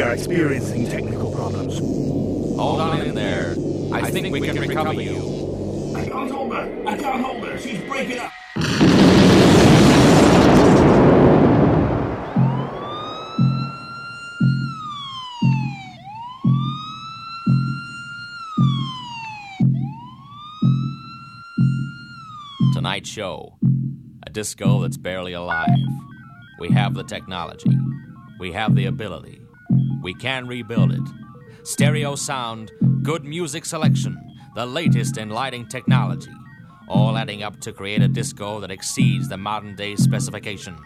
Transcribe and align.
We 0.00 0.06
are 0.06 0.14
experiencing 0.14 0.88
technical 0.88 1.30
problems. 1.30 1.78
Hold 1.78 2.80
on 2.80 3.02
in 3.02 3.14
there. 3.14 3.54
I, 3.92 4.10
think, 4.10 4.32
we 4.32 4.40
can 4.40 4.58
recover 4.58 4.94
you. 4.94 5.94
I 5.94 6.06
can't 6.06 6.30
hold 6.30 6.54
her. 6.54 6.82
I 6.86 6.96
can't 6.96 7.22
hold 7.22 7.46
her. 7.46 7.58
She's 7.58 7.82
breaking 7.82 8.18
up. 8.18 8.32
Tonight's 22.72 23.10
show. 23.10 23.58
A 24.26 24.30
disco 24.30 24.80
that's 24.80 24.96
barely 24.96 25.34
alive. 25.34 25.68
We 26.58 26.70
have 26.70 26.94
the 26.94 27.04
technology. 27.04 27.76
We 28.38 28.52
have 28.52 28.74
the 28.74 28.86
ability. 28.86 29.39
We 30.02 30.14
can 30.14 30.46
rebuild 30.46 30.92
it. 30.92 31.00
Stereo 31.62 32.14
sound, 32.14 32.72
good 33.02 33.24
music 33.24 33.66
selection, 33.66 34.16
the 34.54 34.64
latest 34.64 35.18
in 35.18 35.28
lighting 35.28 35.66
technology. 35.66 36.32
All 36.88 37.18
adding 37.18 37.42
up 37.42 37.60
to 37.60 37.72
create 37.72 38.02
a 38.02 38.08
disco 38.08 38.60
that 38.60 38.70
exceeds 38.70 39.28
the 39.28 39.36
modern 39.36 39.76
day 39.76 39.96
specification. 39.96 40.76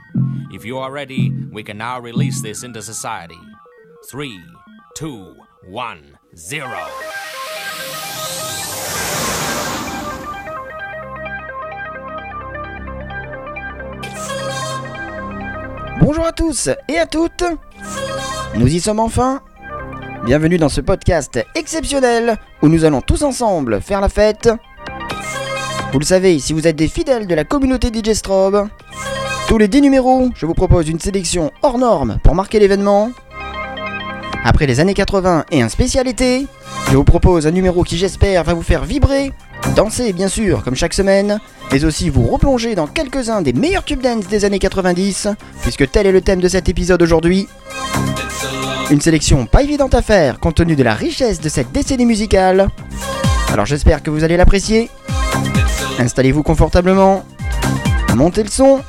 If 0.50 0.64
you 0.64 0.78
are 0.78 0.90
ready, 0.90 1.32
we 1.52 1.62
can 1.62 1.78
now 1.78 2.00
release 2.00 2.42
this 2.42 2.64
into 2.64 2.82
society. 2.82 3.38
Three, 4.10 4.40
two, 4.96 5.36
one, 5.64 6.18
zero. 6.36 6.84
Bonjour 16.00 16.26
à 16.26 16.32
tous 16.32 16.68
et 16.88 16.98
à 16.98 17.06
toutes 17.06 17.44
Nous 18.56 18.72
y 18.72 18.80
sommes 18.80 19.00
enfin 19.00 19.40
Bienvenue 20.24 20.58
dans 20.58 20.68
ce 20.68 20.80
podcast 20.80 21.44
exceptionnel 21.56 22.36
où 22.62 22.68
nous 22.68 22.84
allons 22.84 23.00
tous 23.00 23.22
ensemble 23.22 23.80
faire 23.80 24.00
la 24.00 24.08
fête. 24.08 24.48
Vous 25.92 25.98
le 25.98 26.04
savez, 26.04 26.38
si 26.38 26.52
vous 26.52 26.66
êtes 26.66 26.76
des 26.76 26.86
fidèles 26.86 27.26
de 27.26 27.34
la 27.34 27.42
communauté 27.42 27.88
DJ 27.88 28.12
Strobe, 28.12 28.68
tous 29.48 29.58
les 29.58 29.66
10 29.66 29.82
numéros, 29.82 30.30
je 30.36 30.46
vous 30.46 30.54
propose 30.54 30.88
une 30.88 31.00
sélection 31.00 31.50
hors 31.62 31.78
norme 31.78 32.18
pour 32.22 32.36
marquer 32.36 32.60
l'événement. 32.60 33.10
Après 34.44 34.66
les 34.66 34.78
années 34.78 34.94
80 34.94 35.46
et 35.50 35.60
un 35.60 35.68
spécial 35.68 36.06
été, 36.06 36.46
je 36.90 36.96
vous 36.96 37.04
propose 37.04 37.48
un 37.48 37.50
numéro 37.50 37.82
qui 37.82 37.98
j'espère 37.98 38.44
va 38.44 38.54
vous 38.54 38.62
faire 38.62 38.84
vibrer, 38.84 39.32
danser 39.74 40.12
bien 40.12 40.28
sûr 40.28 40.62
comme 40.62 40.76
chaque 40.76 40.94
semaine, 40.94 41.40
mais 41.72 41.84
aussi 41.84 42.08
vous 42.08 42.28
replonger 42.28 42.76
dans 42.76 42.86
quelques-uns 42.86 43.42
des 43.42 43.52
meilleurs 43.52 43.84
tubes 43.84 44.00
dance 44.00 44.28
des 44.28 44.44
années 44.44 44.60
90, 44.60 45.28
puisque 45.62 45.90
tel 45.90 46.06
est 46.06 46.12
le 46.12 46.20
thème 46.20 46.40
de 46.40 46.48
cet 46.48 46.68
épisode 46.68 47.02
aujourd'hui. 47.02 47.48
Une 48.90 49.00
sélection 49.00 49.46
pas 49.46 49.62
évidente 49.62 49.94
à 49.94 50.02
faire 50.02 50.38
compte 50.38 50.56
tenu 50.56 50.76
de 50.76 50.82
la 50.82 50.94
richesse 50.94 51.40
de 51.40 51.48
cette 51.48 51.72
décennie 51.72 52.06
musicale. 52.06 52.68
Alors 53.52 53.66
j'espère 53.66 54.02
que 54.02 54.10
vous 54.10 54.24
allez 54.24 54.36
l'apprécier. 54.36 54.90
Installez-vous 55.98 56.42
confortablement, 56.42 57.24
montez 58.14 58.42
le 58.42 58.50
son, 58.50 58.80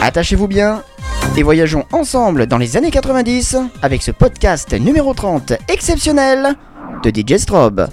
attachez-vous 0.00 0.48
bien 0.48 0.82
et 1.36 1.42
voyageons 1.42 1.84
ensemble 1.92 2.46
dans 2.46 2.58
les 2.58 2.76
années 2.76 2.90
90 2.90 3.56
avec 3.82 4.02
ce 4.02 4.10
podcast 4.10 4.72
numéro 4.72 5.12
30 5.12 5.52
exceptionnel 5.68 6.54
de 7.02 7.10
DJ 7.10 7.36
Strobe. 7.38 7.88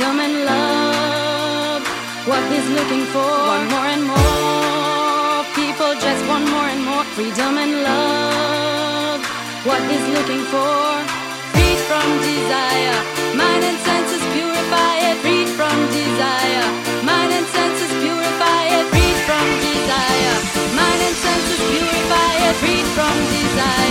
Freedom 0.00 0.18
and 0.18 0.44
love 0.46 1.84
what 2.24 2.42
he's 2.50 2.68
looking 2.72 3.04
for. 3.12 3.20
Want 3.20 3.68
more 3.68 3.88
and 3.92 4.04
more 4.08 5.44
people 5.52 5.92
just 6.00 6.22
want 6.24 6.48
more 6.48 6.68
and 6.72 6.82
more 6.88 7.04
freedom 7.12 7.58
and 7.60 7.84
love 7.84 9.20
what 9.68 9.82
he's 9.92 10.06
looking 10.16 10.40
for. 10.48 11.04
Freed 11.52 11.80
from 11.84 12.08
desire, 12.24 12.96
mind 13.36 13.62
and 13.62 13.78
senses 13.84 14.24
purify 14.32 14.94
it. 15.04 15.16
Freed 15.20 15.48
from 15.52 15.76
desire, 15.92 16.66
mind 17.04 17.32
and 17.36 17.46
senses 17.52 17.92
purify 18.00 18.62
it. 18.80 18.84
Freed 18.88 19.20
from 19.28 19.46
desire, 19.68 20.36
mind 20.80 21.00
and 21.08 21.16
senses 21.26 21.60
purify 21.68 22.32
it. 22.48 22.54
Freed 22.56 22.88
from 22.96 23.16
desire. 23.36 23.89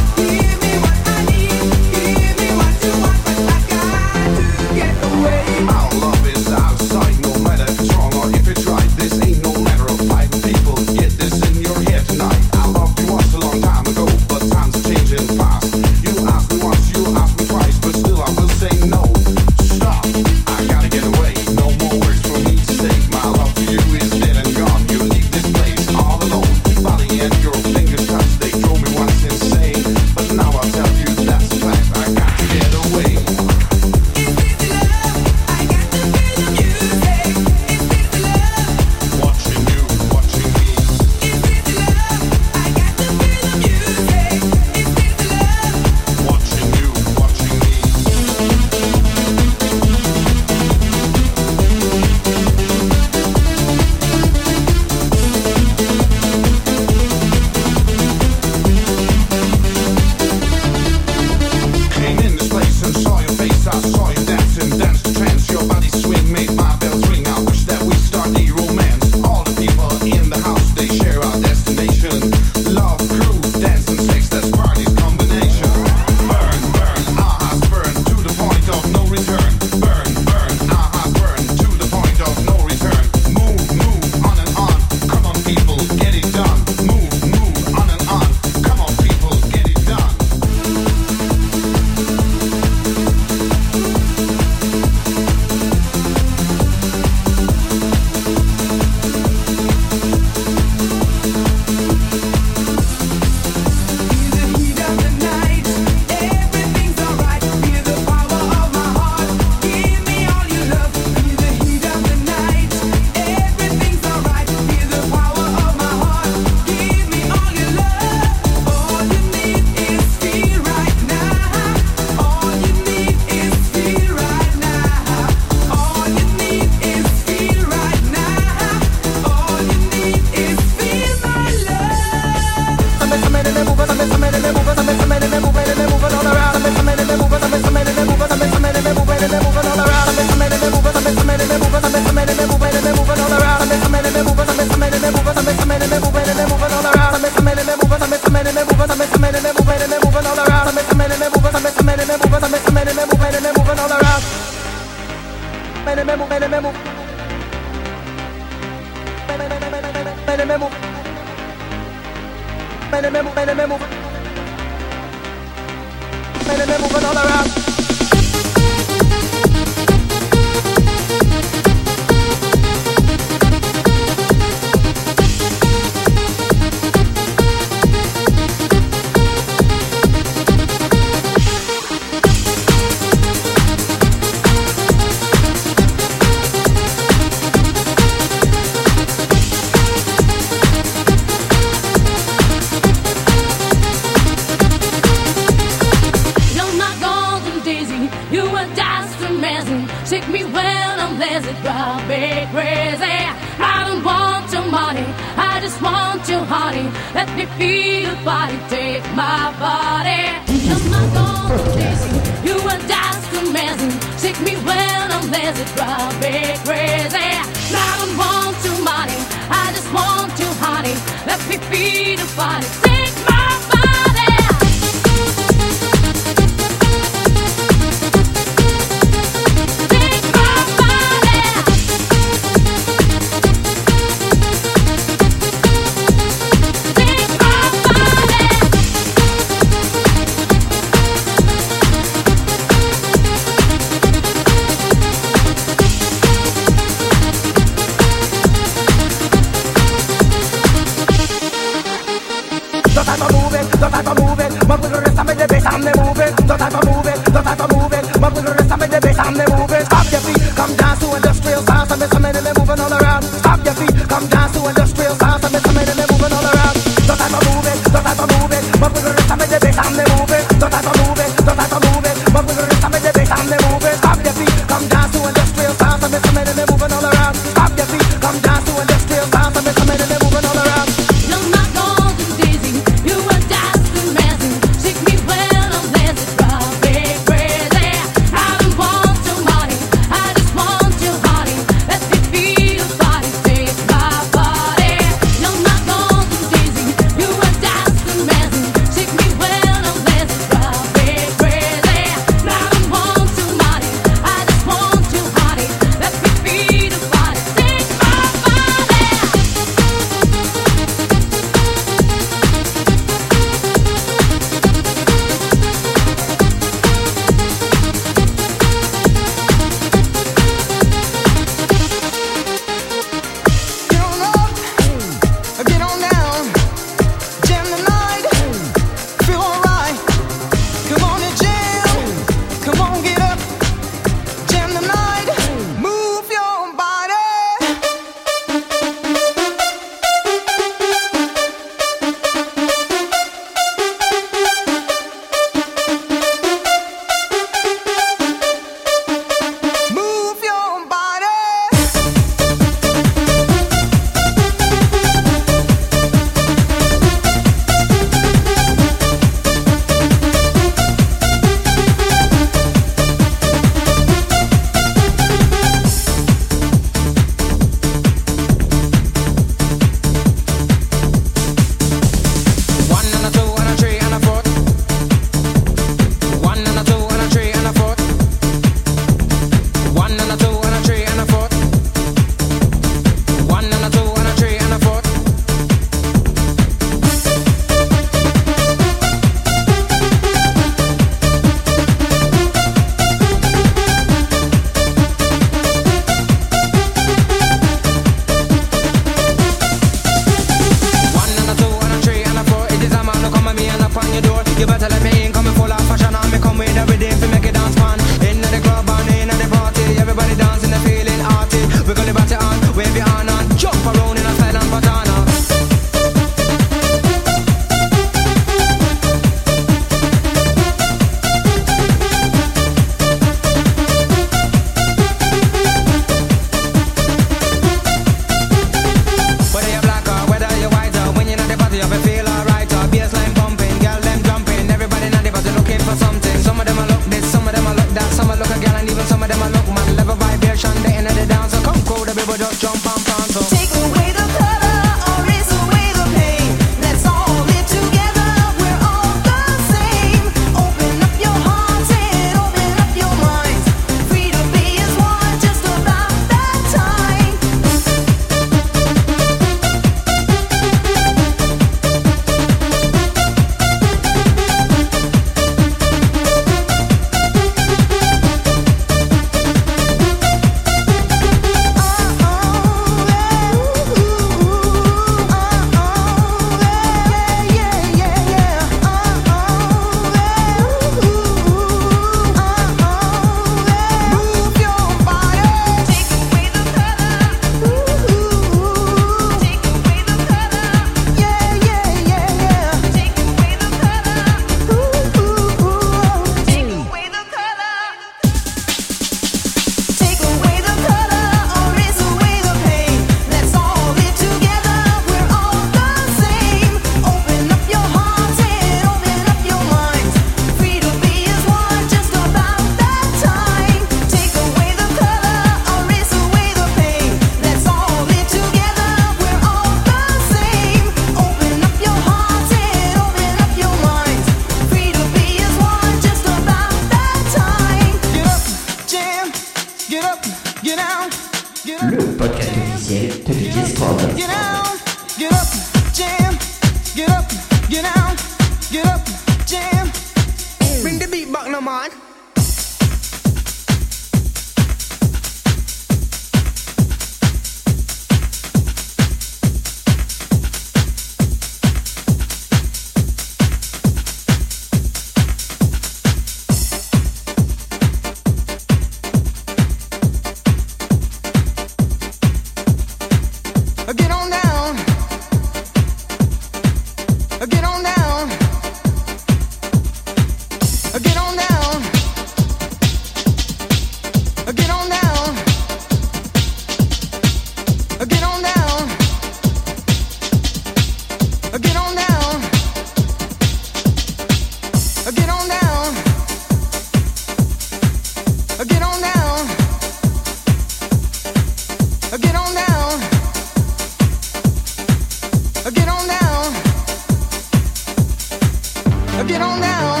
Or 599.20 599.24
get 599.24 599.42
on 599.42 599.60
down. 599.60 600.00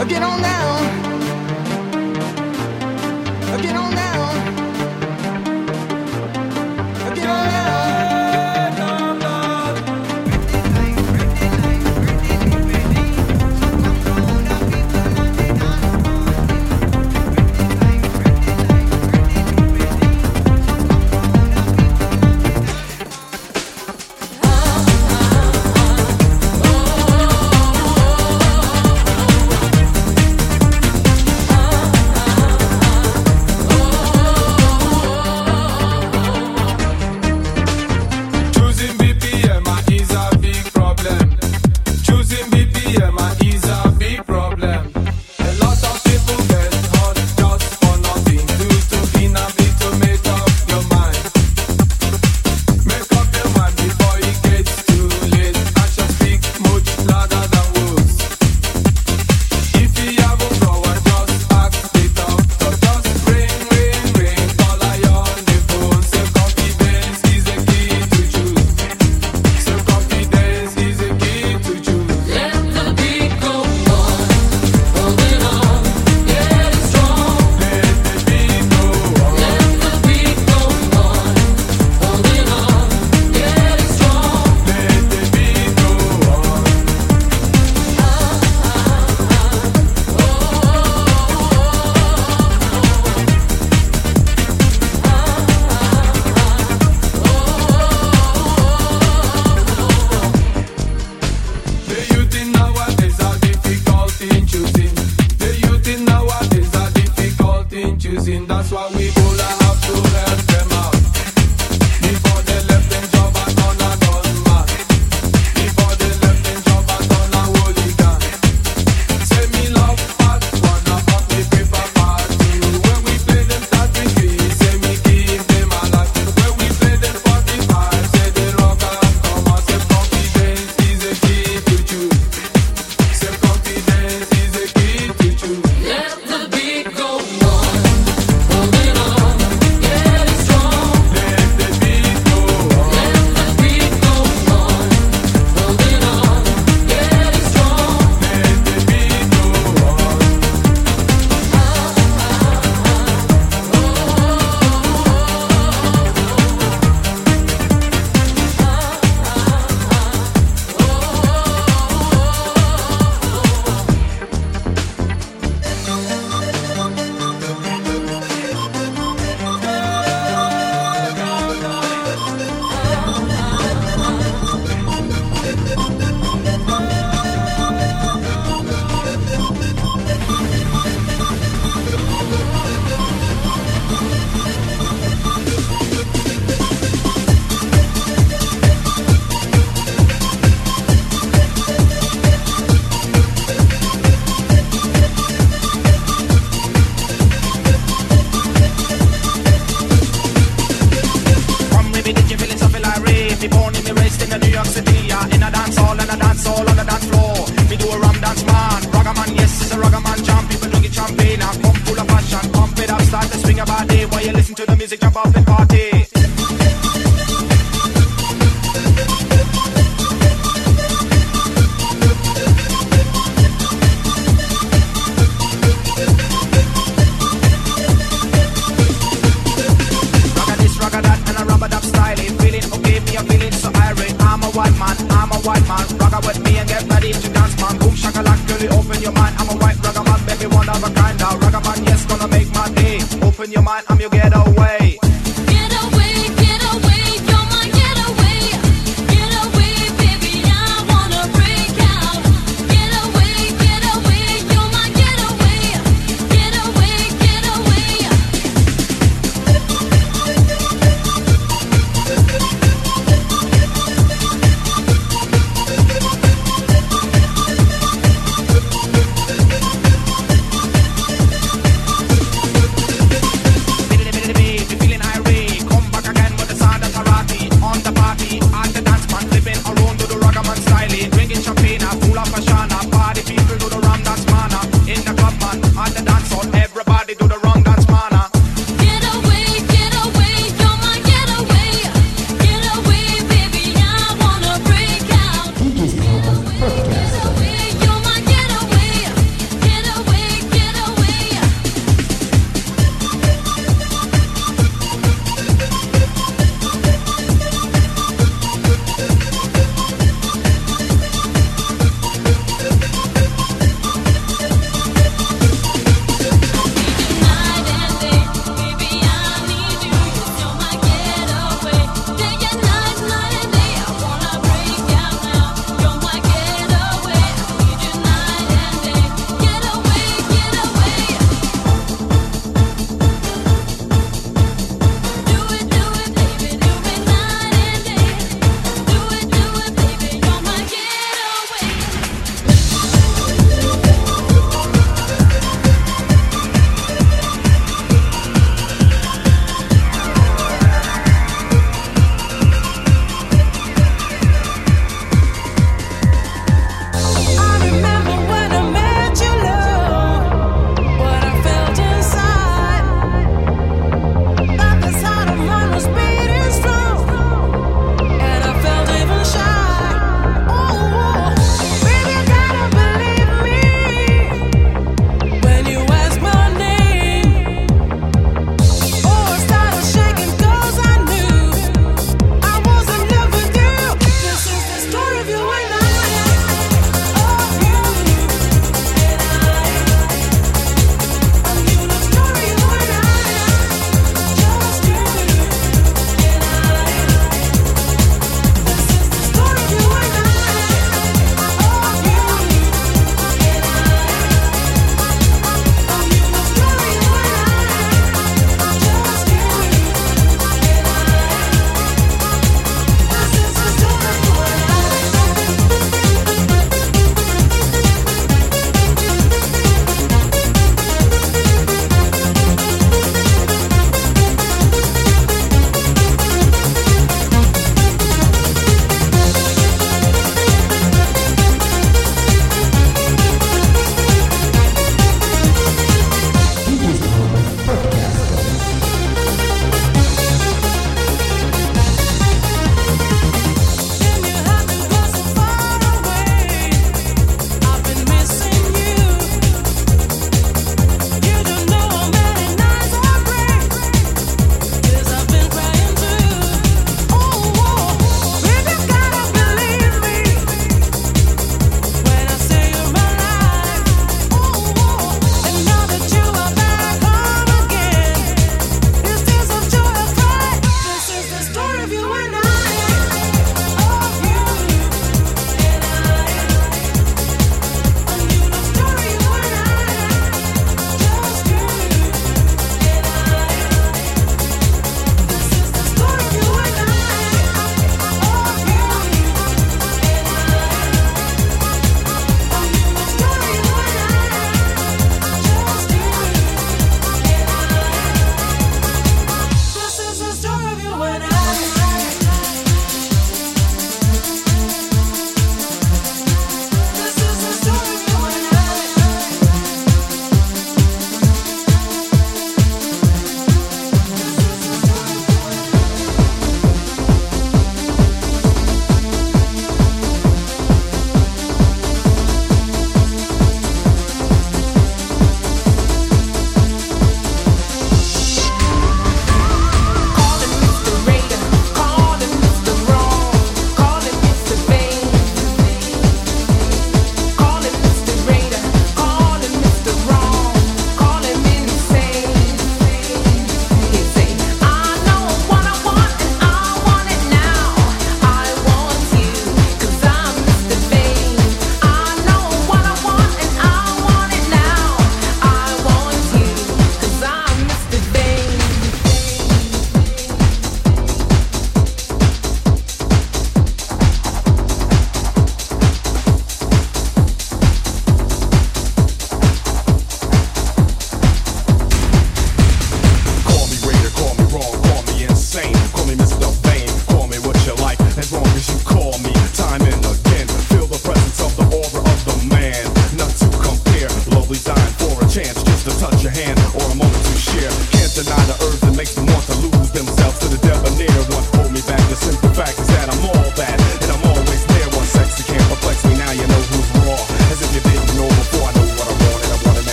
Or 0.00 0.04
get 0.06 0.22
on 0.22 0.40
down. 0.40 0.82
Or 3.52 3.58
get 3.58 3.76
on 3.76 3.94
down. 3.94 4.07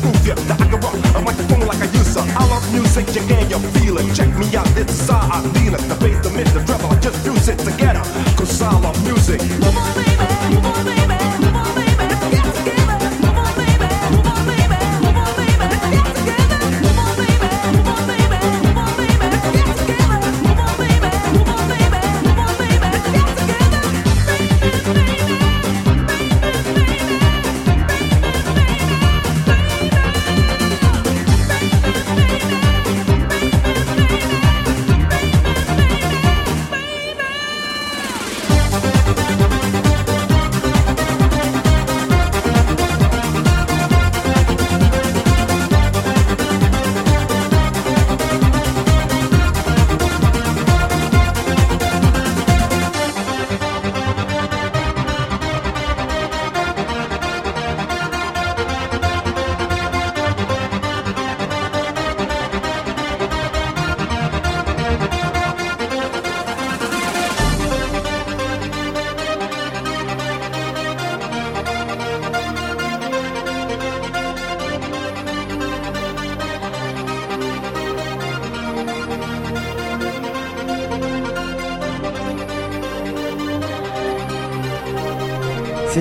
Prove 0.00 0.26
ya 0.26 0.34
that 0.34 0.60
I 0.60 0.66
can 0.70 0.80
rock 0.80 0.94
a 1.16 1.20
microphone 1.20 1.66
like 1.66 1.80
I 1.80 1.88
used 1.92 2.14
to. 2.14 2.20
I 2.20 2.46
love 2.48 2.64
music, 2.72 3.06
you 3.14 3.22
can 3.26 3.50
you 3.50 3.58
feel 3.76 3.98
it. 3.98 4.14
Check 4.14 4.30
me 4.38 4.54
out, 4.56 4.68
is 4.76 5.08
how 5.08 5.28
I 5.32 5.42
feel 5.54 5.74
it. 5.74 6.09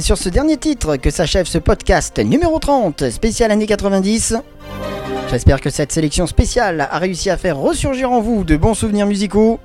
Sur 0.09 0.17
ce 0.17 0.29
dernier 0.29 0.57
titre 0.57 0.95
que 0.95 1.11
s'achève 1.11 1.45
ce 1.45 1.59
podcast 1.59 2.17
numéro 2.17 2.57
30, 2.57 3.11
spécial 3.11 3.51
année 3.51 3.67
90. 3.67 4.37
J'espère 5.29 5.61
que 5.61 5.69
cette 5.69 5.91
sélection 5.91 6.25
spéciale 6.25 6.87
a 6.89 6.97
réussi 6.97 7.29
à 7.29 7.37
faire 7.37 7.57
ressurgir 7.57 8.11
en 8.11 8.19
vous 8.19 8.43
de 8.43 8.57
bons 8.57 8.73
souvenirs 8.73 9.05
musicaux. 9.05 9.59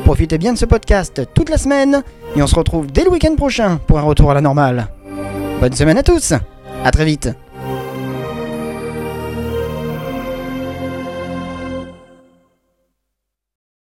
Profitez 0.06 0.38
bien 0.38 0.52
de 0.52 0.58
ce 0.58 0.66
podcast 0.66 1.22
toute 1.34 1.48
la 1.48 1.58
semaine 1.58 2.04
et 2.36 2.40
on 2.40 2.46
se 2.46 2.54
retrouve 2.54 2.86
dès 2.86 3.02
le 3.02 3.10
week-end 3.10 3.34
prochain 3.34 3.80
pour 3.88 3.98
un 3.98 4.02
retour 4.02 4.30
à 4.30 4.34
la 4.34 4.40
normale. 4.40 4.86
Bonne 5.60 5.72
semaine 5.72 5.98
à 5.98 6.04
tous, 6.04 6.32
à 6.84 6.90
très 6.92 7.04
vite. 7.04 7.28